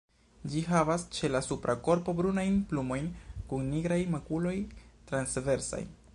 [0.51, 3.13] Ĝi havas ĉe la supra korpo brunajn plumojn
[3.53, 4.57] kun nigraj makuloj
[5.13, 5.87] transversaj.